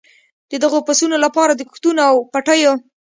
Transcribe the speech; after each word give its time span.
د 0.51 0.53
دغو 0.63 0.79
پسونو 0.87 1.17
لپاره 1.25 1.53
د 1.55 1.61
کښتونو 1.69 2.01
او 2.09 2.15
پټیو. 2.33 2.73